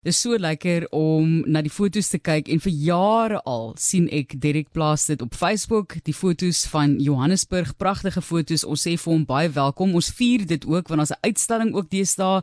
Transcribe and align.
Dit 0.00 0.14
is 0.14 0.20
so 0.22 0.32
lekker 0.40 0.86
om 0.96 1.42
na 1.44 1.60
die 1.60 1.68
foto's 1.68 2.06
te 2.08 2.16
kyk 2.24 2.46
en 2.48 2.62
vir 2.64 2.72
jare 2.72 3.40
al 3.44 3.66
sien 3.76 4.06
ek 4.16 4.30
Derek 4.40 4.70
plaas 4.72 5.02
dit 5.10 5.20
op 5.20 5.34
Facebook, 5.36 5.98
die 6.06 6.14
foto's 6.16 6.62
van 6.72 6.94
Johannesburg, 7.04 7.74
pragtige 7.76 8.22
foto's. 8.24 8.64
Ons 8.64 8.86
sê 8.86 8.94
vir 8.96 9.12
hom 9.12 9.26
baie 9.28 9.50
welkom. 9.52 9.92
Ons 9.92 10.08
vier 10.16 10.46
dit 10.48 10.64
ook 10.64 10.88
want 10.88 11.04
ons 11.04 11.12
'n 11.12 11.20
uitstalling 11.28 11.74
ook 11.76 11.90
deesdae. 11.92 12.40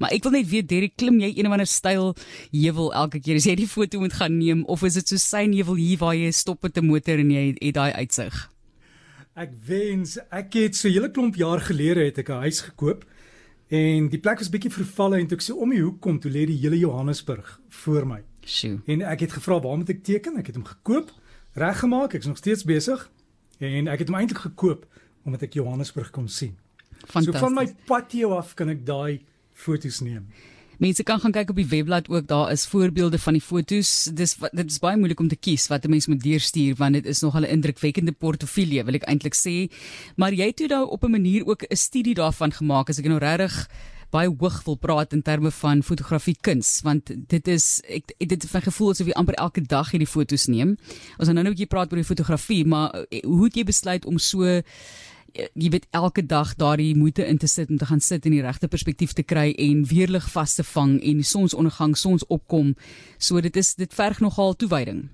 Maar 0.00 0.10
ek 0.10 0.24
wil 0.24 0.32
net 0.32 0.50
weet 0.50 0.68
Derek, 0.68 0.96
klim 0.96 1.20
jy 1.20 1.30
een 1.30 1.46
of 1.46 1.52
ander 1.52 1.66
styl 1.66 2.16
heuwel 2.50 2.92
elke 2.92 3.20
keer 3.20 3.36
as 3.36 3.46
jy 3.46 3.54
die 3.54 3.70
foto 3.70 4.00
moet 4.00 4.12
gaan 4.12 4.38
neem 4.38 4.64
of 4.64 4.82
is 4.82 4.94
dit 4.94 5.08
so 5.08 5.16
sy 5.16 5.46
heuwel 5.46 5.76
hier 5.76 5.98
waar 5.98 6.16
jy 6.16 6.32
stop 6.32 6.62
met 6.62 6.76
'n 6.76 6.86
motor 6.86 7.18
en 7.18 7.30
jy 7.30 7.54
het 7.60 7.74
daai 7.74 7.92
uitsig? 7.92 8.50
Ek 9.36 9.52
wens 9.66 10.18
ek 10.32 10.54
het 10.54 10.74
so 10.74 10.88
'n 10.88 10.92
hele 10.92 11.10
klomp 11.10 11.36
jaar 11.36 11.60
gelede 11.60 12.04
het 12.04 12.18
ek 12.18 12.30
'n 12.30 12.42
huis 12.42 12.60
gekoop 12.62 13.06
En 13.68 14.08
die 14.08 14.20
plek 14.22 14.38
was 14.38 14.50
bietjie 14.50 14.70
vervalle 14.70 15.18
en 15.18 15.26
toe 15.26 15.38
ek 15.38 15.42
so 15.42 15.58
om 15.62 15.72
die 15.74 15.82
hoek 15.82 15.98
kom, 16.04 16.20
toe 16.22 16.30
lê 16.30 16.44
die 16.46 16.58
hele 16.62 16.78
Johannesburg 16.78 17.48
voor 17.82 18.06
my. 18.06 18.20
Sjoe. 18.46 18.78
En 18.86 19.02
ek 19.02 19.24
het 19.26 19.32
gevra 19.38 19.58
waar 19.60 19.80
moet 19.80 19.90
ek 19.90 20.04
teken? 20.06 20.36
Ek 20.38 20.52
het 20.52 20.58
hom 20.58 20.66
gekoop, 20.68 21.10
reggemaak, 21.58 22.14
ek's 22.14 22.30
nog 22.30 22.38
steeds 22.38 22.62
besig. 22.68 23.08
En 23.58 23.90
ek 23.90 24.04
het 24.04 24.12
hom 24.12 24.18
eintlik 24.20 24.44
gekoop 24.46 24.86
omdat 25.26 25.42
ek 25.48 25.58
Johannesburg 25.58 26.12
kon 26.14 26.28
sien. 26.30 26.54
Fantasties. 27.00 27.32
So 27.32 27.42
van 27.42 27.56
my 27.56 27.66
patio 27.88 28.36
af 28.36 28.54
kan 28.54 28.70
ek 28.70 28.84
daai 28.86 29.24
foto's 29.56 29.98
neem. 30.04 30.28
Mense 30.78 31.02
kan 31.02 31.20
gaan 31.20 31.32
kyk 31.32 31.50
op 31.50 31.56
die 31.56 31.66
webblad 31.66 32.08
ook, 32.08 32.26
daar 32.28 32.50
is 32.52 32.66
voorbeelde 32.66 33.18
van 33.18 33.32
die 33.38 33.42
fotos. 33.42 34.10
Dis 34.12 34.36
dit 34.52 34.70
is 34.70 34.78
baie 34.78 34.96
moeilik 34.96 35.20
om 35.20 35.28
te 35.28 35.36
kies 35.36 35.68
wat 35.72 35.84
'n 35.84 35.90
mens 35.90 36.06
moet 36.06 36.22
deurstuur 36.22 36.74
want 36.76 36.94
dit 36.94 37.06
is 37.06 37.20
nogal 37.20 37.42
'n 37.42 37.52
indrukwekkende 37.56 38.12
portefeulje, 38.12 38.84
wil 38.84 38.94
ek 38.94 39.08
eintlik 39.08 39.34
sê. 39.34 39.72
Maar 40.16 40.32
jy 40.32 40.46
het 40.46 40.56
toe 40.56 40.68
nou 40.68 40.88
op 40.88 41.04
'n 41.04 41.10
manier 41.10 41.46
ook 41.46 41.62
'n 41.62 41.76
studie 41.76 42.14
daarvan 42.14 42.52
gemaak 42.52 42.88
as 42.88 42.98
ek 42.98 43.06
nou 43.06 43.18
regtig 43.18 43.68
baie 44.10 44.30
hoog 44.30 44.62
wil 44.64 44.76
praat 44.76 45.12
in 45.12 45.22
terme 45.22 45.50
van 45.50 45.82
fotografie 45.82 46.36
kuns 46.40 46.80
want 46.86 47.10
dit 47.28 47.48
is 47.48 47.80
ek 47.88 48.14
dit 48.18 48.30
het 48.30 48.50
van 48.50 48.62
gevoel 48.62 48.90
asof 48.90 49.06
jy 49.10 49.16
amper 49.18 49.34
elke 49.34 49.60
dag 49.60 49.90
hierdie 49.90 50.10
fotos 50.10 50.46
neem. 50.46 50.76
Ons 51.18 51.28
gaan 51.28 51.34
nou 51.34 51.44
nou 51.44 51.52
'n 51.52 51.56
bietjie 51.56 51.72
praat 51.74 51.90
oor 51.92 52.02
die 52.02 52.12
fotografie, 52.12 52.64
maar 52.64 52.90
eh, 53.10 53.22
hoe 53.24 53.44
het 53.44 53.56
jy 53.56 53.64
besluit 53.64 54.04
om 54.06 54.18
so 54.18 54.62
jy 55.36 55.70
weet 55.72 55.86
elke 55.96 56.22
dag 56.26 56.54
daardie 56.58 56.94
moeite 56.96 57.24
in 57.26 57.38
te 57.38 57.48
sit 57.50 57.70
om 57.70 57.78
te 57.78 57.88
gaan 57.88 58.00
sit 58.00 58.26
in 58.26 58.36
die 58.36 58.44
regte 58.44 58.68
perspektief 58.68 59.12
te 59.16 59.24
kry 59.26 59.50
en 59.62 59.84
weerlig 59.88 60.28
vas 60.32 60.56
te 60.56 60.64
vang 60.64 60.96
en 60.96 61.20
die 61.20 61.26
sonsondergang, 61.26 61.96
sonsopkom. 61.96 62.74
So 63.18 63.40
dit 63.44 63.56
is 63.56 63.74
dit 63.78 63.92
verg 63.94 64.20
nogal 64.24 64.56
toewyding. 64.56 65.06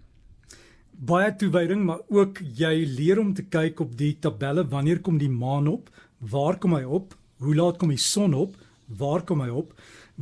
Baie 0.93 1.33
toewyding, 1.35 1.83
maar 1.89 2.03
ook 2.13 2.39
jy 2.59 2.75
leer 2.99 3.19
om 3.19 3.33
te 3.35 3.43
kyk 3.43 3.81
op 3.83 3.97
die 3.99 4.15
tabelle 4.23 4.65
wanneer 4.71 5.03
kom 5.03 5.19
die 5.19 5.31
maan 5.31 5.69
op, 5.71 5.91
waar 6.19 6.59
kom 6.63 6.77
hy 6.77 6.85
op, 6.85 7.17
hoe 7.43 7.57
laat 7.59 7.81
kom 7.81 7.91
die 7.91 7.99
son 7.99 8.37
op, 8.39 8.57
waar 8.87 9.25
kom 9.27 9.43
hy 9.43 9.51
op? 9.51 9.73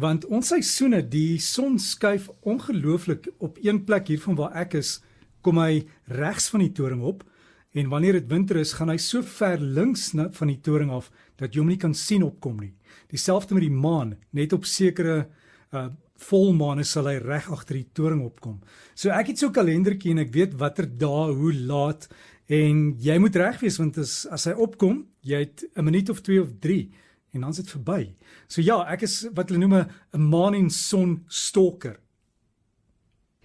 Want 0.01 0.25
ons 0.33 0.55
seisoene, 0.55 1.03
die 1.03 1.41
son 1.43 1.77
skuif 1.83 2.31
ongelooflik 2.49 3.29
op 3.39 3.59
een 3.61 3.83
plek 3.85 4.09
hier 4.09 4.23
van 4.23 4.39
waar 4.39 4.57
ek 4.63 4.79
is, 4.81 5.01
kom 5.45 5.61
hy 5.61 5.83
regs 6.09 6.49
van 6.53 6.65
die 6.65 6.73
toring 6.77 7.03
op 7.05 7.27
En 7.73 7.89
wanneer 7.89 8.13
dit 8.13 8.29
winter 8.31 8.57
is, 8.57 8.73
gaan 8.75 8.91
hy 8.91 8.99
so 8.99 9.23
ver 9.23 9.61
links 9.61 10.11
van 10.15 10.51
die 10.51 10.61
toring 10.61 10.91
af 10.91 11.11
dat 11.39 11.55
jy 11.55 11.63
hom 11.63 11.71
nie 11.71 11.79
kan 11.79 11.95
sien 11.95 12.25
opkom 12.27 12.59
nie. 12.59 12.73
Dieselfde 13.11 13.55
met 13.55 13.63
die 13.63 13.75
maan, 13.75 14.17
net 14.35 14.53
op 14.53 14.67
sekere 14.69 15.27
uh 15.73 15.91
volmaane 16.21 16.85
sal 16.85 17.07
hy 17.09 17.15
reg 17.23 17.47
agter 17.49 17.79
die 17.79 17.87
toring 17.97 18.21
opkom. 18.21 18.59
So 18.95 19.09
ek 19.09 19.31
het 19.31 19.39
so 19.39 19.49
'n 19.49 19.57
kalendertjie 19.57 20.11
en 20.11 20.19
ek 20.19 20.35
weet 20.35 20.59
watter 20.61 20.85
dae, 20.85 21.33
hoe 21.33 21.53
laat 21.53 22.09
en 22.47 22.97
jy 22.99 23.19
moet 23.19 23.37
reg 23.37 23.61
wees 23.61 23.79
want 23.79 23.97
as 23.97 24.27
as 24.27 24.45
hy 24.45 24.53
opkom, 24.53 25.07
jy 25.23 25.39
het 25.39 25.65
'n 25.77 25.85
minuut 25.85 26.11
of 26.11 26.21
2 26.21 26.43
of 26.43 26.51
3 26.61 26.91
en 27.33 27.41
dan 27.41 27.51
is 27.51 27.57
dit 27.57 27.71
verby. 27.71 28.15
So 28.49 28.61
ja, 28.61 28.85
ek 28.93 29.03
is 29.03 29.29
wat 29.33 29.49
hulle 29.49 29.67
noem 29.67 29.87
'n 30.13 30.29
maan 30.29 30.55
en 30.55 30.71
son 30.71 31.25
stalker. 31.27 31.97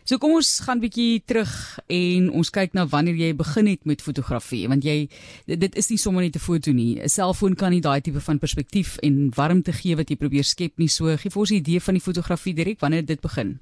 So 0.05 0.19
kom 0.21 0.35
ons 0.37 0.59
gaan 0.61 0.77
bietjie 0.77 1.23
terug 1.25 1.49
en 1.89 2.27
ons 2.37 2.51
kyk 2.53 2.75
na 2.77 2.83
wanneer 2.85 3.15
jy 3.17 3.31
begin 3.39 3.65
het 3.71 3.87
met 3.89 4.03
fotografie 4.05 4.67
want 4.69 4.85
jy 4.85 5.07
dit 5.49 5.77
is 5.81 5.89
nie 5.89 5.97
sommer 5.97 6.21
net 6.21 6.35
'n 6.37 6.45
foto 6.45 6.71
nie. 6.71 7.01
'n 7.01 7.09
Selfoon 7.09 7.55
kan 7.55 7.71
nie 7.71 7.81
daai 7.81 8.01
tipe 8.01 8.21
van 8.21 8.37
perspektief 8.37 8.99
en 9.01 9.31
warmte 9.35 9.73
gee 9.73 9.95
wat 9.95 10.09
jy 10.09 10.15
probeer 10.15 10.43
skep 10.43 10.77
nie. 10.77 10.87
So 10.87 11.05
gee 11.17 11.31
vir 11.31 11.39
ons 11.41 11.51
'n 11.51 11.55
idee 11.55 11.79
van 11.79 11.93
die 11.95 12.03
fotografie 12.03 12.53
direk 12.53 12.79
wanneer 12.81 13.05
dit 13.05 13.19
begin. 13.19 13.59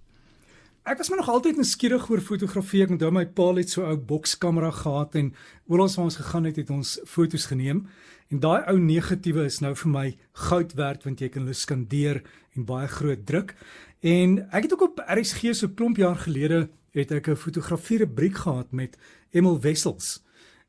Ek 0.83 0.97
was 0.97 1.07
maar 1.07 1.19
nog 1.19 1.29
altyd 1.29 1.55
nuuskierig 1.55 2.09
oor 2.09 2.19
fotografie. 2.19 2.83
Ek 2.83 2.89
onthou 2.89 3.11
my 3.11 3.25
pa 3.25 3.53
het 3.55 3.69
so 3.69 3.81
'n 3.81 3.91
ou 3.91 3.97
bokskamera 3.97 4.71
gehad 4.71 5.15
en 5.15 5.33
oral 5.67 5.87
waar 5.87 6.05
ons 6.05 6.17
gegaan 6.17 6.43
het, 6.43 6.57
het 6.57 6.69
ons 6.69 6.99
fotos 7.05 7.45
geneem. 7.45 7.87
En 8.29 8.39
daai 8.39 8.63
ou 8.67 8.79
negatiewe 8.79 9.45
is 9.45 9.61
nou 9.61 9.75
vir 9.75 9.91
my 9.91 10.17
goud 10.33 10.73
werd 10.73 11.03
want 11.03 11.19
jy 11.19 11.29
kan 11.29 11.43
hulle 11.43 11.53
skandeer 11.53 12.21
en 12.55 12.65
baie 12.65 12.87
groot 12.87 13.25
druk. 13.25 13.55
En 14.03 14.51
ek 14.51 14.65
het 14.67 14.73
ook 14.73 14.81
op 14.81 15.03
RSG 15.07 15.53
so 15.55 15.69
klomp 15.71 15.97
jaar 15.97 16.17
gelede 16.19 16.69
het 16.91 17.11
ek 17.11 17.27
'n 17.27 17.35
fotografie 17.35 17.97
rubriek 17.97 18.35
gehad 18.35 18.71
met 18.71 18.97
Emil 19.29 19.59
Wessels. 19.59 20.23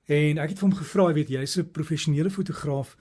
En 0.05 0.39
ek 0.39 0.49
het 0.49 0.59
vir 0.59 0.69
hom 0.69 0.78
gevra, 0.78 1.12
weet 1.12 1.28
jy, 1.28 1.39
jy's 1.39 1.56
'n 1.59 1.71
professionele 1.71 2.31
fotograaf, 2.31 2.97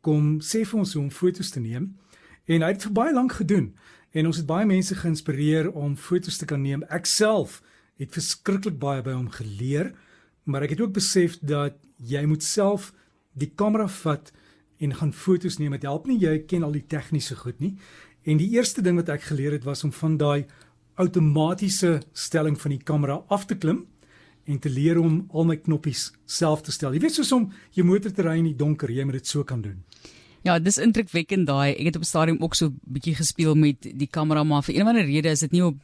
kom 0.00 0.40
sê 0.40 0.64
vir 0.64 0.78
ons 0.78 0.92
hoe 0.92 1.02
om 1.02 1.10
foto's 1.10 1.50
te 1.50 1.60
neem. 1.60 1.98
En 2.44 2.62
hy 2.62 2.68
het 2.68 2.82
vir 2.82 2.92
baie 2.92 3.12
lank 3.12 3.32
gedoen. 3.32 3.76
En 4.10 4.26
ons 4.26 4.36
het 4.36 4.46
baie 4.46 4.66
mense 4.66 4.94
geïnspireer 4.94 5.72
om 5.72 5.96
foto's 5.96 6.36
te 6.36 6.44
kan 6.44 6.62
neem. 6.62 6.82
Ek 6.82 7.06
self 7.06 7.62
het 7.96 8.12
verskriklik 8.12 8.78
baie 8.78 9.02
by 9.02 9.12
hom 9.12 9.30
geleer, 9.30 9.94
maar 10.42 10.62
ek 10.62 10.70
het 10.70 10.80
ook 10.80 10.92
besef 10.92 11.38
dat 11.40 11.74
jy 11.96 12.24
moet 12.24 12.42
self 12.42 12.92
die 13.32 13.52
kamera 13.54 13.88
vat 13.88 14.32
en 14.78 14.94
gaan 14.94 15.12
foto's 15.12 15.58
neem. 15.58 15.72
Dit 15.72 15.82
help 15.82 16.06
nie 16.06 16.18
jy 16.18 16.38
ken 16.38 16.62
al 16.62 16.72
die 16.72 16.86
tegniese 16.86 17.36
goed 17.36 17.60
nie. 17.60 17.76
En 18.24 18.40
die 18.40 18.50
eerste 18.56 18.82
ding 18.82 18.96
wat 18.96 19.10
ek 19.12 19.26
geleer 19.28 19.52
het 19.52 19.64
was 19.64 19.84
om 19.84 19.92
van 19.92 20.16
daai 20.16 20.46
outomatiese 21.00 21.98
stelling 22.12 22.56
van 22.60 22.70
die 22.70 22.82
kamera 22.82 23.20
af 23.28 23.44
te 23.50 23.56
klim 23.58 23.84
en 24.44 24.58
te 24.58 24.70
leer 24.70 25.00
om 25.00 25.24
al 25.32 25.48
my 25.48 25.56
knoppies 25.56 26.10
self 26.24 26.62
te 26.64 26.72
stel. 26.72 26.94
Jy 26.94 27.00
weet 27.04 27.16
soos 27.18 27.32
om 27.32 27.48
jou 27.76 27.86
motor 27.86 28.12
te 28.12 28.24
ry 28.24 28.36
in 28.40 28.50
die 28.50 28.56
donker, 28.56 28.92
jy 28.92 29.04
moet 29.04 29.20
dit 29.20 29.28
so 29.28 29.44
kan 29.44 29.62
doen. 29.64 29.82
Ja, 30.44 30.58
dis 30.60 30.76
indrukwekkend 30.80 31.48
daai. 31.48 31.72
Ek 31.72 31.88
het 31.88 31.96
op 31.96 32.04
stadium 32.04 32.42
ook 32.44 32.54
so 32.54 32.66
'n 32.66 32.80
bietjie 32.84 33.14
gespeel 33.14 33.54
met 33.54 33.80
die 33.80 34.08
kamera, 34.08 34.44
maar 34.44 34.62
vir 34.62 34.74
een 34.74 34.82
of 34.82 34.88
ander 34.88 35.04
rede 35.04 35.28
is 35.28 35.40
dit 35.40 35.52
nie 35.52 35.64
op 35.64 35.76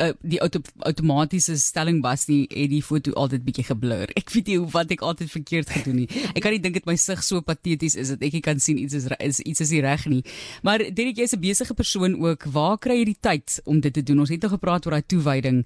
uh, 0.00 0.12
die 0.22 0.40
auto 0.40 0.60
outomatiese 0.86 1.56
stelling 1.60 2.00
was 2.02 2.26
nie 2.28 2.42
het 2.48 2.70
die 2.72 2.82
foto 2.84 3.12
altyd 3.20 3.44
bietjie 3.46 3.66
geblur. 3.68 4.10
Ek 4.20 4.32
weet 4.34 4.50
nie 4.50 4.58
hoe 4.58 4.68
wat 4.74 4.92
ek 4.94 5.04
altyd 5.06 5.30
verkeerd 5.32 5.72
gedoen 5.74 6.02
het. 6.04 6.14
Ek 6.34 6.42
kan 6.44 6.54
nie 6.54 6.62
dink 6.62 6.78
dit 6.78 6.88
my 6.88 6.96
sig 7.00 7.22
so 7.26 7.40
pateties 7.44 7.96
is 8.00 8.12
dat 8.14 8.22
ek 8.26 8.36
nie 8.38 8.44
kan 8.44 8.60
sien 8.62 8.78
iets 8.80 8.96
is, 8.96 9.08
is 9.18 9.40
iets 9.44 9.64
is 9.64 9.72
nie 9.74 9.82
reg 9.84 10.06
nie. 10.10 10.20
Maar 10.66 10.86
Derek, 10.94 11.20
jy's 11.20 11.34
'n 11.36 11.40
besige 11.42 11.74
persoon 11.74 12.16
ook. 12.20 12.46
Waar 12.52 12.78
kry 12.78 13.00
jy 13.00 13.04
die 13.12 13.20
tyd 13.20 13.60
om 13.64 13.80
dit 13.80 13.92
te 13.92 14.02
doen? 14.02 14.20
Ons 14.20 14.30
het 14.30 14.44
al 14.44 14.56
gepraat 14.56 14.86
oor 14.86 14.96
daai 14.98 15.06
toewyding. 15.06 15.64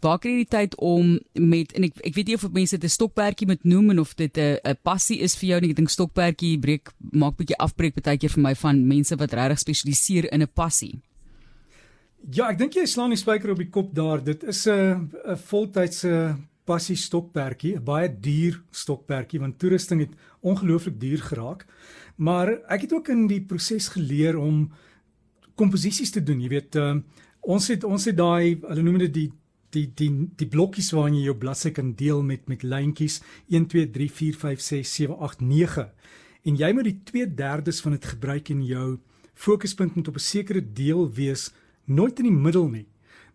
Waar 0.00 0.18
kry 0.18 0.30
jy 0.30 0.44
die 0.44 0.54
tyd 0.56 0.76
om 0.76 1.18
met 1.34 1.72
en 1.72 1.84
ek 1.84 1.94
ek 2.04 2.14
weet 2.14 2.26
nie 2.26 2.34
of 2.34 2.50
mense 2.52 2.76
dit 2.76 2.84
'n 2.84 2.96
stokperdjie 2.98 3.46
moet 3.46 3.64
noem 3.64 3.90
en 3.90 3.98
of 4.00 4.14
dit 4.14 4.36
'n 4.36 4.58
'n 4.64 4.78
passie 4.82 5.20
is 5.20 5.36
vir 5.36 5.48
jou 5.48 5.60
nie. 5.60 5.70
Ek 5.70 5.76
dink 5.76 5.90
stokperdjie 5.90 6.58
breek 6.58 6.92
maak 7.12 7.36
bietjie 7.36 7.58
afbreek 7.58 7.94
baie 7.94 8.18
keer 8.18 8.30
vir 8.30 8.42
my 8.42 8.54
van 8.54 8.86
mense 8.86 9.16
wat 9.16 9.32
regtig 9.32 9.58
spesialiseer 9.58 10.32
in 10.32 10.42
'n 10.42 10.48
passie. 10.54 11.00
Ja, 12.24 12.48
ek 12.50 12.58
dink 12.58 12.74
jy 12.74 12.86
slaan 12.86 13.12
die 13.14 13.20
spyker 13.20 13.52
op 13.52 13.60
die 13.60 13.70
kop 13.70 13.94
daar. 13.94 14.22
Dit 14.24 14.42
is 14.44 14.66
'n 14.66 15.10
'n 15.12 15.36
voltydse 15.36 16.36
passie 16.64 16.96
stokperdjie, 16.96 17.76
'n 17.76 17.84
baie 17.84 18.08
duur 18.08 18.62
stokperdjie 18.70 19.40
want 19.40 19.58
toerusting 19.58 20.00
het 20.00 20.12
ongelooflik 20.40 21.00
duur 21.00 21.18
geraak. 21.18 21.66
Maar 22.16 22.48
ek 22.68 22.80
het 22.80 22.92
ook 22.92 23.08
in 23.08 23.26
die 23.26 23.40
proses 23.40 23.88
geleer 23.88 24.36
om 24.38 24.72
komposisies 25.54 26.10
te 26.10 26.22
doen. 26.22 26.40
Jy 26.40 26.48
weet, 26.48 26.76
uh, 26.76 26.96
ons 27.40 27.68
het 27.68 27.84
ons 27.84 28.04
het 28.04 28.16
daai, 28.16 28.58
hulle 28.60 28.82
noem 28.82 28.98
dit 28.98 29.14
die 29.14 29.32
die 29.70 29.86
die 29.94 30.10
die 30.36 30.48
blokkies 30.48 30.92
waarin 30.94 31.18
jy 31.18 31.26
jou 31.28 31.36
bladsy 31.38 31.70
kan 31.74 31.94
deel 31.98 32.22
met 32.22 32.48
met 32.48 32.62
lyntjies 32.62 33.20
1 33.48 33.66
2 33.72 33.90
3 33.90 34.10
4 34.10 34.38
5 34.44 34.60
6 34.60 34.94
7 34.94 35.18
8 35.18 35.40
9 35.40 35.90
en 36.46 36.56
jy 36.56 36.72
moet 36.72 36.84
die 36.84 37.00
2/3 37.12 37.82
van 37.82 37.92
dit 37.92 38.04
gebruik 38.04 38.50
in 38.54 38.64
jou 38.64 38.98
fokuspunt 39.34 39.94
moet 39.96 40.08
op 40.08 40.14
'n 40.14 40.28
sekere 40.32 40.62
deel 40.72 41.10
wees 41.12 41.52
nooit 41.86 42.18
in 42.18 42.28
die 42.28 42.42
middel 42.46 42.68
nie. 42.68 42.86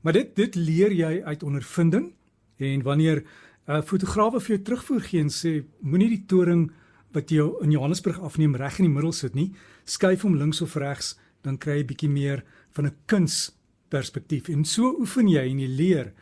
Maar 0.01 0.13
dit 0.13 0.36
dit 0.36 0.56
leer 0.56 0.92
jy 0.92 1.21
uit 1.24 1.44
ondervinding 1.44 2.12
en 2.57 2.83
wanneer 2.83 3.24
'n 3.68 3.71
uh, 3.71 3.81
fotograaf 3.81 4.44
vir 4.44 4.56
jou 4.56 4.62
terugvoer 4.62 5.01
gee 5.01 5.21
en 5.21 5.30
sê 5.30 5.63
moenie 5.81 6.09
die 6.09 6.25
toring 6.25 6.71
wat 7.13 7.31
jy 7.31 7.44
in 7.62 7.71
Johannesburg 7.71 8.19
afneem 8.19 8.56
reg 8.56 8.80
in 8.80 8.88
die 8.88 8.94
middel 8.94 9.12
sit 9.12 9.36
nie, 9.36 9.51
skuif 9.86 10.21
hom 10.21 10.38
links 10.39 10.62
of 10.62 10.75
regs, 10.75 11.18
dan 11.44 11.57
kry 11.57 11.81
jy 11.81 11.86
bietjie 11.86 12.09
meer 12.09 12.44
van 12.71 12.86
'n 12.86 12.95
kunsperspektief. 13.06 14.50
En 14.50 14.65
so 14.65 14.95
oefen 15.00 15.27
jy 15.27 15.50
en 15.50 15.59
jy 15.59 15.68
leer. 15.68 16.13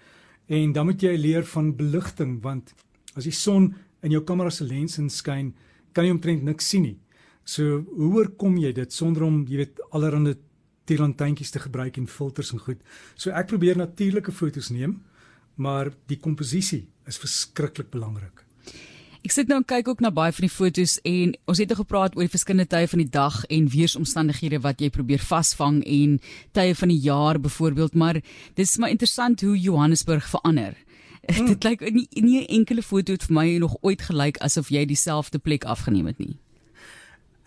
En 0.47 0.73
dan 0.73 0.85
moet 0.85 1.01
jy 1.01 1.15
leer 1.17 1.45
van 1.45 1.75
beligting 1.75 2.41
want 2.41 2.73
as 3.15 3.23
die 3.23 3.31
son 3.31 3.75
in 4.01 4.11
jou 4.11 4.23
kamera 4.23 4.49
se 4.49 4.63
lens 4.63 4.97
inskyn, 4.97 5.53
kan 5.93 6.05
jy 6.05 6.11
omtrent 6.11 6.43
niks 6.43 6.69
sien 6.69 6.83
nie. 6.83 6.97
So 7.43 7.85
hoe 7.95 8.13
oorkom 8.13 8.57
jy 8.57 8.71
dit 8.73 8.93
sonder 8.93 9.23
om 9.23 9.45
jy 9.47 9.57
weet 9.57 9.79
allerhande 9.91 10.37
die 10.89 10.99
lantuintjies 10.99 11.53
te 11.53 11.61
gebruik 11.63 11.97
en 11.97 12.07
filters 12.07 12.51
en 12.55 12.59
goed. 12.59 12.81
So 13.15 13.31
ek 13.31 13.47
probeer 13.51 13.77
natuurlike 13.79 14.33
fotos 14.35 14.69
neem, 14.73 14.99
maar 15.55 15.91
die 16.07 16.19
komposisie 16.19 16.87
is 17.07 17.19
verskriklik 17.19 17.91
belangrik. 17.91 18.45
Ek 19.19 19.33
sit 19.35 19.49
nou 19.51 19.57
en 19.59 19.65
kyk 19.67 19.89
ook 19.91 19.99
na 19.99 20.13
baie 20.15 20.31
van 20.31 20.45
die 20.45 20.53
fotos 20.53 20.95
en 21.03 21.33
ons 21.51 21.59
het 21.59 21.73
gepraat 21.75 22.13
oor 22.15 22.23
die 22.23 22.31
verskillende 22.31 22.69
tye 22.71 22.87
van 22.87 23.01
die 23.03 23.11
dag 23.11 23.41
en 23.51 23.67
weeromstandighede 23.67 24.61
wat 24.63 24.79
jy 24.79 24.87
probeer 24.95 25.19
vasvang 25.19 25.81
en 25.83 26.13
tye 26.55 26.75
van 26.81 26.93
die 26.93 27.01
jaar 27.03 27.39
byvoorbeeld, 27.43 27.97
maar 27.99 28.21
dis 28.55 28.77
maar 28.79 28.93
interessant 28.95 29.43
hoe 29.43 29.57
Johannesburg 29.59 30.29
verander. 30.29 30.77
Mm. 31.29 31.45
Dit 31.45 31.63
lyk 31.63 31.81
nie 31.93 32.07
nie 32.23 32.39
'n 32.41 32.47
enkele 32.47 32.81
foto 32.81 33.11
het 33.11 33.23
vir 33.27 33.33
my 33.35 33.57
nog 33.57 33.75
ooit 33.81 34.01
gelyk 34.01 34.39
asof 34.41 34.69
jy 34.69 34.85
dieselfde 34.85 35.37
plek 35.37 35.63
afgeneem 35.63 36.07
het 36.07 36.17
nie. 36.17 36.39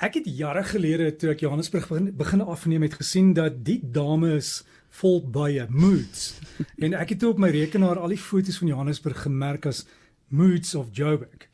Ek 0.03 0.17
het 0.19 0.27
jare 0.27 0.65
gelede 0.67 1.13
toe 1.15 1.29
ek 1.31 1.45
Johannesburg 1.45 1.85
begin 1.87 2.09
begin 2.19 2.41
afneem 2.43 2.83
het 2.83 2.97
gesien 2.99 3.29
dat 3.39 3.61
die 3.63 3.79
dames 3.95 4.65
vol 4.99 5.21
baie 5.23 5.69
moods 5.71 6.41
en 6.85 6.97
ek 6.99 7.15
het 7.15 7.27
op 7.29 7.39
my 7.39 7.53
rekenaar 7.55 8.01
al 8.03 8.11
die 8.11 8.19
fotos 8.19 8.59
van 8.59 8.73
Johannesburg 8.73 9.21
gemerk 9.23 9.69
as 9.71 9.85
moods 10.27 10.75
of 10.75 10.89
Joburg. 10.97 11.47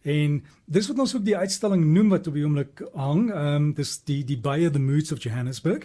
En 0.00 0.38
dis 0.64 0.88
wat 0.88 1.02
ons 1.04 1.12
ook 1.18 1.26
die 1.26 1.36
uitstalling 1.36 1.84
noem 1.92 2.14
wat 2.14 2.30
op 2.30 2.38
die 2.38 2.44
oomblik 2.46 2.80
hang. 2.94 3.26
Ehm 3.34 3.68
um, 3.68 3.70
dis 3.76 3.98
die 4.08 4.22
die 4.24 4.38
baie 4.40 4.70
the 4.70 4.80
moods 4.80 5.12
of 5.12 5.20
Johannesburg. 5.20 5.84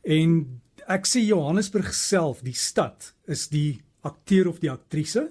En 0.00 0.60
ek 0.88 1.04
sê 1.04 1.20
Johannesburg 1.26 1.92
self, 1.92 2.40
die 2.40 2.56
stad, 2.56 3.12
is 3.28 3.50
die 3.52 3.82
akteur 4.00 4.48
of 4.48 4.64
die 4.64 4.72
aktrise. 4.72 5.28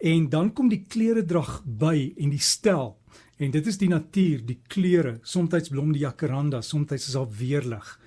En 0.00 0.30
dan 0.32 0.54
kom 0.54 0.72
die 0.72 0.86
kleredrag 0.88 1.60
by 1.66 2.14
en 2.16 2.32
die 2.32 2.40
styl. 2.40 2.96
En 3.38 3.52
dit 3.54 3.66
is 3.70 3.78
die 3.78 3.88
natuur, 3.90 4.42
die 4.46 4.58
kleure, 4.66 5.18
soms 5.22 5.70
blom 5.70 5.92
die 5.94 6.02
jacaranda, 6.02 6.60
soms 6.62 6.92
is 6.96 7.12
daar 7.14 7.28
weerlig. 7.38 8.00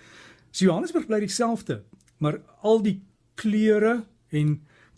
So 0.51 0.65
Johannesburg 0.65 1.07
bly 1.07 1.21
dieselfde, 1.23 1.81
maar 2.19 2.41
al 2.61 2.81
die 2.83 2.97
kleure 3.39 4.01
en 4.29 4.57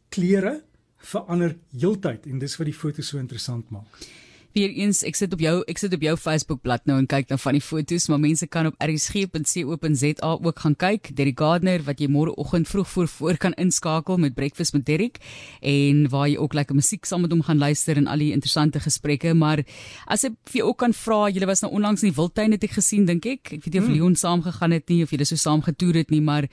kleure 0.10 0.62
verander 1.04 1.56
heeltyd 1.76 2.26
en 2.32 2.40
dis 2.42 2.58
wat 2.58 2.70
die 2.70 2.76
foto 2.76 3.06
so 3.06 3.20
interessant 3.22 3.70
maak. 3.74 4.06
Weereens, 4.54 5.00
ek 5.02 5.18
sit 5.18 5.32
op 5.34 5.42
jou 5.42 5.54
ek 5.66 5.80
sit 5.82 5.94
op 5.98 6.04
jou 6.06 6.12
Facebook 6.14 6.60
bladsy 6.62 6.86
nou 6.86 7.00
en 7.02 7.08
kyk 7.10 7.26
dan 7.32 7.40
van 7.42 7.56
die 7.58 7.62
fotos, 7.66 8.06
maar 8.12 8.20
mense 8.22 8.46
kan 8.54 8.68
op 8.70 8.76
rsg.co.za 8.86 10.30
ook 10.30 10.60
gaan 10.62 10.76
kyk. 10.78 11.10
Derek 11.18 11.40
Gardner 11.42 11.82
wat 11.88 12.04
jy 12.04 12.06
môreoggend 12.14 12.70
vroeg 12.70 12.92
voor 12.92 13.10
voor 13.10 13.40
kan 13.42 13.58
inskakel 13.58 14.22
met 14.22 14.36
Breakfast 14.38 14.78
met 14.78 14.86
Derek 14.86 15.18
en 15.66 16.06
waar 16.14 16.28
jy 16.30 16.38
ook 16.38 16.54
lekker 16.54 16.78
musiek 16.78 17.10
saam 17.10 17.26
met 17.26 17.34
hom 17.34 17.42
gaan 17.42 17.58
luister 17.58 17.98
en 17.98 18.06
al 18.06 18.22
die 18.22 18.30
interessante 18.36 18.78
gesprekke, 18.84 19.34
maar 19.34 19.64
as 20.06 20.28
ek 20.30 20.38
vir 20.52 20.62
jou 20.62 20.70
ook 20.70 20.84
kan 20.86 20.94
vra, 20.94 21.24
jy 21.34 21.50
was 21.50 21.66
nou 21.66 21.74
onlangs 21.74 22.06
in 22.06 22.12
die 22.12 22.18
Wildtuin 22.20 22.54
het 22.54 22.70
ek 22.70 22.78
gesien 22.78 23.10
dink 23.10 23.26
ek. 23.26 23.56
Ek 23.58 23.66
weet 23.66 23.74
nie 23.74 23.82
of 23.82 23.90
hmm. 23.90 23.98
Leon 23.98 24.16
saam 24.22 24.46
gegaan 24.46 24.78
het 24.78 24.86
nie 24.94 25.02
of 25.02 25.10
jy 25.10 25.24
dis 25.24 25.34
so 25.34 25.42
saam 25.50 25.66
getoer 25.66 26.04
het 26.04 26.14
nie, 26.14 26.22
maar 26.22 26.46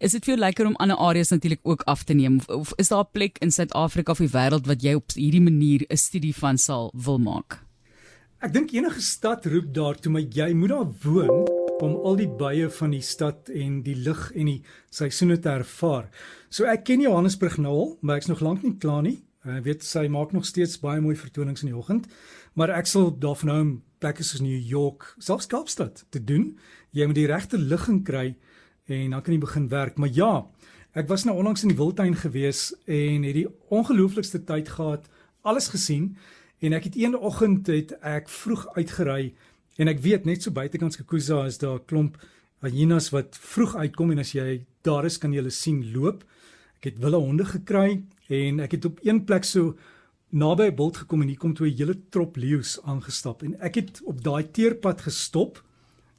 Is 0.00 0.14
dit 0.16 0.24
vir 0.24 0.32
jou 0.32 0.40
lekker 0.40 0.64
om 0.64 0.78
ander 0.80 0.96
areas 0.96 1.28
natuurlik 1.28 1.60
ook 1.68 1.82
af 1.84 2.06
te 2.08 2.14
neem 2.16 2.38
of, 2.38 2.46
of 2.48 2.70
is 2.80 2.88
daar 2.88 3.04
'n 3.04 3.12
plek 3.12 3.38
in 3.38 3.50
Suid-Afrika 3.52 4.12
of 4.12 4.18
die 4.18 4.32
wêreld 4.32 4.66
wat 4.66 4.82
jy 4.82 4.94
op 4.94 5.12
hierdie 5.12 5.42
manier 5.42 5.84
'n 5.88 5.96
studie 5.96 6.34
van 6.34 6.58
sal 6.58 6.90
wil 6.94 7.18
maak? 7.18 7.60
Ek 8.40 8.52
dink 8.52 8.72
enige 8.72 9.00
stad 9.00 9.46
roep 9.46 9.74
daartoe, 9.74 10.12
maar 10.12 10.22
jy 10.22 10.54
moet 10.54 10.68
daar 10.68 10.88
woon 11.02 11.48
om 11.80 11.96
al 11.96 12.16
die 12.16 12.28
baie 12.28 12.70
van 12.70 12.90
die 12.90 13.02
stad 13.02 13.48
en 13.48 13.82
die 13.82 13.94
lig 13.94 14.32
en 14.34 14.46
die 14.46 14.62
seisoene 14.90 15.38
te 15.38 15.48
ervaar. 15.48 16.08
So 16.48 16.64
ek 16.64 16.84
ken 16.84 17.00
Johannesburg 17.00 17.58
nou 17.58 17.72
al, 17.72 17.98
maar 18.00 18.16
ek's 18.16 18.28
nog 18.28 18.40
lank 18.40 18.62
nie 18.62 18.78
klaar 18.78 19.02
nie. 19.02 19.22
Ek 19.44 19.64
weet 19.64 19.84
sy 19.84 20.08
maak 20.08 20.32
nog 20.32 20.46
steeds 20.46 20.80
baie 20.80 21.00
mooi 21.00 21.16
vertonings 21.16 21.62
in 21.62 21.68
die 21.68 21.76
oggend, 21.76 22.06
maar 22.54 22.70
ek 22.70 22.86
sal 22.86 23.18
daarvan 23.18 23.48
hou 23.48 23.60
om 23.60 23.82
plekke 23.98 24.22
soos 24.22 24.40
New 24.40 24.60
York, 24.68 25.14
selfs 25.18 25.46
Kaapstad 25.46 26.06
te 26.10 26.24
doen. 26.24 26.58
Jy 26.90 27.06
moet 27.06 27.14
die 27.14 27.26
regte 27.26 27.58
ligging 27.58 28.02
kry 28.04 28.36
en 28.90 29.10
dan 29.10 29.22
kan 29.22 29.34
jy 29.34 29.40
begin 29.40 29.68
werk. 29.68 29.96
Maar 29.98 30.12
ja, 30.12 30.46
ek 30.92 31.08
was 31.08 31.24
nou 31.24 31.36
onlangs 31.38 31.62
in 31.62 31.72
die 31.72 31.78
Wildtuin 31.78 32.16
gewees 32.18 32.70
en 32.86 33.22
het 33.22 33.34
die 33.34 33.48
ongelooflikste 33.70 34.42
tyd 34.44 34.68
gehad, 34.68 35.06
alles 35.42 35.70
gesien 35.72 36.16
en 36.60 36.74
ek 36.76 36.90
het 36.90 36.96
een 36.98 37.16
oggend 37.16 37.70
het 37.70 37.94
ek 38.04 38.28
vroeg 38.28 38.66
uitgery 38.76 39.32
en 39.80 39.88
ek 39.88 40.02
weet 40.04 40.26
net 40.28 40.42
so 40.44 40.52
buitekant 40.52 40.92
Skukuza 40.92 41.46
is 41.46 41.58
daar 41.58 41.78
'n 41.78 41.86
klomp 41.86 42.18
hyenas 42.60 43.10
wat 43.10 43.38
vroeg 43.40 43.76
uitkom 43.76 44.10
en 44.10 44.18
as 44.18 44.32
jy 44.32 44.64
daar 44.82 45.04
is 45.04 45.18
kan 45.18 45.32
jy 45.32 45.40
hulle 45.40 45.50
sien 45.50 45.92
loop. 45.92 46.24
Ek 46.80 46.92
het 46.92 46.98
wilde 46.98 47.16
honde 47.16 47.44
gekry 47.44 48.02
en 48.28 48.60
ek 48.60 48.72
het 48.72 48.84
op 48.84 49.00
een 49.02 49.24
plek 49.24 49.44
so 49.44 49.76
naby 50.30 50.68
'n 50.70 50.76
bult 50.76 50.96
gekom 50.96 51.22
en 51.22 51.28
hier 51.28 51.38
kom 51.38 51.54
twee 51.54 51.74
hele 51.74 51.96
trop 52.10 52.36
leeu's 52.36 52.78
aangestap 52.84 53.42
en 53.42 53.60
ek 53.60 53.74
het 53.74 54.00
op 54.04 54.22
daai 54.22 54.50
teerpad 54.50 55.00
gestop 55.00 55.62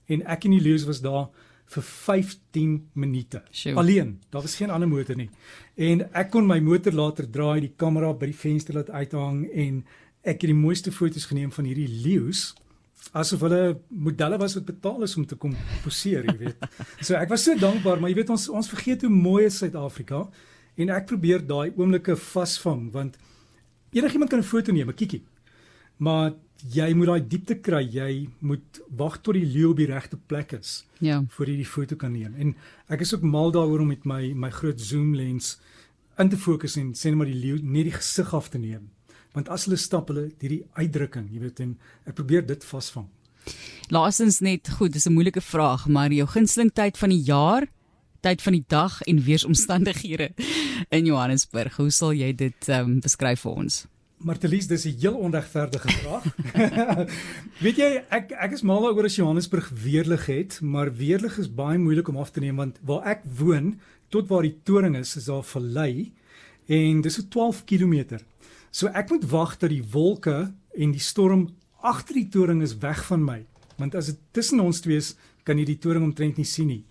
en 0.07 0.25
ek 0.25 0.45
en 0.45 0.51
die 0.51 0.61
leeu's 0.61 0.83
was 0.85 1.01
daar 1.01 1.29
vir 1.71 1.83
15 1.83 2.89
minute. 2.93 3.43
Sure. 3.51 3.75
Alleen, 3.79 4.19
daar 4.29 4.41
was 4.41 4.55
geen 4.59 4.69
ander 4.69 4.89
motor 4.89 5.15
nie. 5.15 5.29
En 5.75 6.03
ek 6.11 6.31
kon 6.33 6.47
my 6.47 6.59
motor 6.59 6.91
later 6.91 7.29
draai, 7.29 7.61
die 7.61 7.73
kamera 7.77 8.11
by 8.13 8.31
die 8.31 8.37
venster 8.37 8.75
laat 8.75 8.91
uithang 8.91 9.45
en 9.51 9.83
ek 10.21 10.43
het 10.43 10.51
die 10.51 10.57
mooiste 10.57 10.91
foto's 10.91 11.29
geneem 11.29 11.51
van 11.51 11.65
hierdie 11.65 11.89
leeu's 11.89 12.51
asof 13.17 13.41
hulle 13.47 13.79
modelle 13.89 14.37
was 14.39 14.53
wat 14.57 14.67
betaal 14.67 15.03
is 15.07 15.15
om 15.17 15.25
te 15.25 15.35
kom 15.39 15.55
poseer, 15.83 16.27
jy 16.27 16.37
weet. 16.45 16.67
So 17.05 17.17
ek 17.17 17.31
was 17.33 17.43
so 17.47 17.57
dankbaar, 17.57 17.99
maar 17.99 18.11
jy 18.11 18.21
weet 18.21 18.33
ons 18.35 18.47
ons 18.53 18.69
vergeet 18.71 19.07
hoe 19.07 19.11
mooi 19.11 19.47
is 19.47 19.57
Suid-Afrika 19.61 20.27
en 20.79 20.93
ek 20.93 21.09
probeer 21.09 21.43
daai 21.43 21.73
oomblikke 21.73 22.15
vasvang 22.15 22.87
want 22.93 23.17
enigiemand 23.91 24.31
kan 24.31 24.39
'n 24.39 24.47
foto 24.47 24.71
neem, 24.71 24.89
'n 24.89 24.95
kiekie. 24.95 25.23
Maar 25.97 26.33
jy 26.69 26.93
moet 26.93 27.07
daai 27.07 27.27
diepte 27.27 27.57
kry. 27.63 27.81
Jy 27.89 28.29
moet 28.39 28.81
wag 28.97 29.19
tot 29.21 29.37
die 29.37 29.45
leeu 29.45 29.71
op 29.71 29.77
die 29.81 29.89
regte 29.89 30.17
plek 30.17 30.53
is. 30.59 30.83
Ja. 30.99 31.23
voor 31.29 31.49
jy 31.49 31.55
die 31.57 31.65
foto 31.65 31.95
kan 31.95 32.11
neem. 32.13 32.35
En 32.37 32.55
ek 32.93 33.01
is 33.01 33.13
ook 33.13 33.23
mal 33.25 33.51
daaroor 33.51 33.81
om 33.81 33.87
met 33.87 34.05
my 34.05 34.33
my 34.33 34.49
groot 34.49 34.81
zoom 34.81 35.15
lens 35.15 35.57
in 36.19 36.29
te 36.29 36.37
fokus 36.37 36.77
en 36.77 36.93
sê 36.93 37.09
net 37.09 37.17
maar 37.17 37.31
die 37.31 37.39
leeu 37.39 37.57
net 37.61 37.89
die 37.89 37.95
gesig 37.95 38.33
af 38.33 38.49
te 38.49 38.57
neem. 38.61 38.89
Want 39.33 39.49
as 39.49 39.65
hulle 39.65 39.77
stap 39.77 40.11
hulle 40.11 40.29
hierdie 40.39 40.65
uitdrukking, 40.77 41.29
jy 41.31 41.39
weet 41.39 41.59
en 41.63 41.77
ek 42.05 42.15
probeer 42.19 42.45
dit 42.45 42.63
vasvang. 42.63 43.07
Laasens 43.89 44.39
net 44.39 44.69
goed, 44.77 44.93
dis 44.93 45.07
'n 45.07 45.13
moeilike 45.13 45.41
vraag, 45.41 45.87
maar 45.87 46.11
jou 46.11 46.27
gunsteling 46.27 46.71
tyd 46.73 46.97
van 46.97 47.09
die 47.09 47.23
jaar, 47.23 47.67
tyd 48.21 48.41
van 48.41 48.53
die 48.53 48.65
dag 48.67 49.01
en 49.01 49.23
weeromstandighede 49.23 50.31
in 50.89 51.05
Johannesburg, 51.05 51.75
hoe 51.75 51.89
sal 51.89 52.13
jy 52.13 52.35
dit 52.35 52.69
um, 52.69 52.99
beskryf 52.99 53.41
vir 53.41 53.51
ons? 53.51 53.87
Martelies, 54.23 54.67
dis 54.67 54.85
'n 54.85 54.99
heel 54.99 55.13
onregverdige 55.13 55.89
vraag. 55.89 56.25
Weet 57.65 57.77
jy, 57.77 57.89
ek 58.09 58.31
ek 58.31 58.51
is 58.53 58.61
mal 58.61 58.85
oor 58.85 59.05
as 59.05 59.15
Johannesburg 59.15 59.69
weerlig 59.69 60.25
het, 60.25 60.59
maar 60.61 60.93
weerlig 60.93 61.37
is 61.37 61.49
baie 61.49 61.77
moeilik 61.77 62.07
om 62.07 62.17
af 62.17 62.31
te 62.31 62.39
neem 62.39 62.55
want 62.55 62.77
waar 62.85 63.05
ek 63.05 63.23
woon 63.37 63.79
tot 64.09 64.27
waar 64.27 64.45
die 64.45 64.57
toring 64.63 64.95
is, 64.97 65.15
is 65.17 65.25
daar 65.25 65.43
vallei 65.43 66.11
en 66.67 67.01
dis 67.01 67.17
so 67.17 67.25
12 67.27 67.63
km. 67.65 68.19
So 68.71 68.87
ek 68.87 69.09
moet 69.09 69.25
wag 69.29 69.57
dat 69.57 69.69
die 69.69 69.83
wolke 69.83 70.53
en 70.77 70.91
die 70.91 71.01
storm 71.01 71.49
agter 71.81 72.13
die 72.13 72.29
toring 72.29 72.61
is 72.61 72.77
weg 72.77 73.01
van 73.05 73.25
my, 73.25 73.45
want 73.77 73.95
as 73.95 74.05
dit 74.05 74.19
tussen 74.31 74.59
ons 74.59 74.81
twee 74.81 74.97
is, 74.97 75.15
kan 75.43 75.57
jy 75.57 75.65
die 75.65 75.79
toring 75.81 76.03
omtrent 76.05 76.37
nie 76.37 76.45
sien 76.45 76.67
nie. 76.67 76.83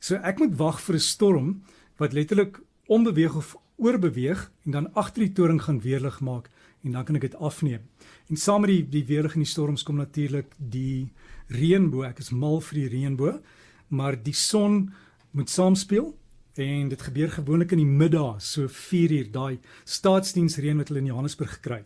So 0.00 0.16
ek 0.16 0.40
moet 0.40 0.56
wag 0.56 0.80
vir 0.80 0.94
'n 0.96 1.04
storm 1.04 1.62
wat 1.98 2.12
letterlik 2.12 2.60
onbeweeg 2.88 3.36
of 3.36 3.56
oorbeweeg 3.76 4.50
en 4.64 4.70
dan 4.72 4.94
agter 4.94 5.22
die 5.26 5.32
toring 5.32 5.60
gaan 5.62 5.80
weerlig 5.80 6.20
maak 6.20 6.48
en 6.84 6.92
dan 6.92 7.04
kan 7.04 7.18
ek 7.18 7.26
dit 7.26 7.34
afneem. 7.34 7.82
En 8.28 8.36
saam 8.36 8.60
met 8.64 8.70
die 8.70 8.84
die 8.98 9.04
weerlig 9.08 9.34
en 9.34 9.44
die 9.44 9.50
storms 9.50 9.82
kom 9.82 9.96
natuurlik 9.96 10.54
die 10.56 11.10
reënboog. 11.48 12.10
Ek 12.10 12.22
is 12.22 12.30
mal 12.30 12.60
vir 12.60 12.82
die 12.82 12.88
reënboog, 12.96 13.40
maar 13.88 14.16
die 14.22 14.36
son 14.36 14.88
moet 15.30 15.50
saamspeel 15.50 16.12
en 16.58 16.88
dit 16.90 17.02
gebeur 17.02 17.30
gewoonlik 17.30 17.72
in 17.72 17.82
die 17.84 17.86
middag, 17.86 18.42
so 18.42 18.66
4 18.66 19.12
uur, 19.14 19.30
daai 19.30 19.58
staatsdiensreën 19.86 20.80
wat 20.80 20.90
hulle 20.90 21.04
in 21.04 21.12
Johannesburg 21.12 21.52
gekry. 21.58 21.84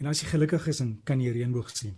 En 0.00 0.10
as 0.10 0.20
jy 0.20 0.28
gelukkig 0.28 0.66
is, 0.68 0.82
kan 1.08 1.20
jy 1.20 1.32
reënboog 1.32 1.70
sien. 1.72 1.96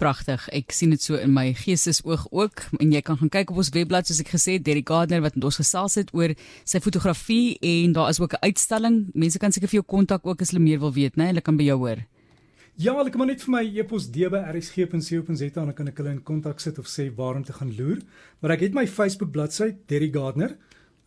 Pragtig. 0.00 0.46
Ek 0.56 0.72
sien 0.72 0.94
dit 0.94 1.02
so 1.02 1.18
in 1.20 1.32
my 1.36 1.50
geestesoog 1.60 2.22
ook 2.32 2.62
en 2.78 2.92
jy 2.94 3.02
kan 3.04 3.18
gaan 3.20 3.28
kyk 3.32 3.50
op 3.52 3.58
ons 3.60 3.68
webblad 3.74 4.08
soos 4.08 4.22
ek 4.22 4.30
gesê 4.32 4.54
het 4.56 4.64
Derek 4.64 4.88
Gardner 4.88 5.20
wat 5.20 5.34
met 5.36 5.44
ons 5.44 5.58
gesels 5.60 5.98
het 6.00 6.08
oor 6.16 6.32
sy 6.64 6.80
fotografie 6.80 7.58
en 7.60 7.92
daar 7.98 8.08
is 8.08 8.20
ook 8.20 8.32
'n 8.32 8.48
uitstalling. 8.48 8.96
Mense 9.12 9.38
kan 9.38 9.52
seker 9.52 9.68
vir 9.68 9.80
jou 9.80 9.84
kontak 9.84 10.24
ook 10.24 10.40
as 10.40 10.50
hulle 10.50 10.64
meer 10.64 10.80
wil 10.80 10.92
weet, 10.92 11.16
né? 11.16 11.26
Hulle 11.28 11.42
kan 11.42 11.56
by 11.56 11.64
jou 11.64 11.76
hoor. 11.76 12.00
Ja, 12.76 12.96
hulle 12.96 13.10
kan 13.10 13.18
maar 13.18 13.28
net 13.28 13.42
vir 13.42 13.50
my 13.50 13.78
e-pos 13.78 14.08
db@rsg.co.za 14.10 15.60
en 15.60 15.66
dan 15.66 15.74
kan 15.74 15.88
ek 15.88 15.98
hulle 15.98 16.10
in 16.10 16.22
kontak 16.22 16.60
sit 16.60 16.78
of 16.78 16.86
sê 16.86 17.14
waar 17.14 17.36
om 17.36 17.44
te 17.44 17.52
gaan 17.52 17.76
loer. 17.76 17.98
Maar 18.40 18.50
ek 18.52 18.60
het 18.60 18.74
my 18.74 18.86
Facebook 18.86 19.32
bladsy 19.32 19.76
Derek 19.86 20.14
Gardner. 20.14 20.56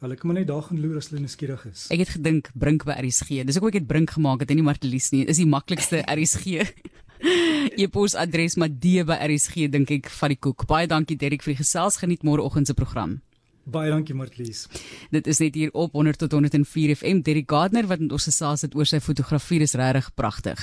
Hulle 0.01 0.15
kan 0.15 0.27
maar 0.27 0.39
net 0.39 0.47
daar 0.47 0.61
gaan 0.61 0.81
loer 0.81 0.97
as 0.97 1.09
hulle 1.09 1.21
nuuskierig 1.21 1.65
is. 1.65 1.87
Ek 1.89 1.99
het 1.99 2.09
gedink 2.09 2.51
brink 2.53 2.83
by 2.85 2.91
RSG. 2.91 3.43
Dis 3.43 3.57
ook 3.57 3.69
ek 3.69 3.73
het 3.73 3.87
brink 3.87 4.11
gemaak 4.11 4.39
het 4.39 4.49
en 4.51 4.55
nie 4.55 4.63
Martelies 4.63 5.09
nie. 5.11 5.25
Is 5.25 5.37
die 5.37 5.47
maklikste 5.47 6.03
RSG. 6.05 6.61
e-posadres 7.81 8.57
maar 8.59 8.71
D 8.71 9.03
by 9.07 9.17
RSG 9.27 9.69
dink 9.71 9.91
ek 9.95 10.09
van 10.19 10.33
die 10.33 10.39
koek. 10.39 10.65
Baie 10.69 10.89
dankie 10.89 11.17
Derek 11.19 11.45
vir 11.45 11.55
die 11.55 11.61
gesels. 11.63 11.99
Geniet 12.01 12.25
môreoggend 12.27 12.67
se 12.67 12.75
program. 12.77 13.21
Baie 13.63 13.89
dankie 13.93 14.15
Martlies. 14.15 14.65
Dit 15.13 15.27
is 15.31 15.39
net 15.39 15.55
hier 15.55 15.69
op 15.71 15.93
100 15.95 16.19
tot 16.25 16.33
104 16.35 16.95
FM 16.99 17.21
Derek 17.23 17.47
Gardner 17.47 17.87
wat 17.87 18.01
met 18.03 18.11
ons 18.11 18.27
gesels 18.27 18.65
het 18.67 18.75
oor 18.75 18.87
sy 18.89 18.99
fotografie. 18.99 19.61
Dis 19.63 19.77
regtig 19.79 20.09
pragtig. 20.19 20.59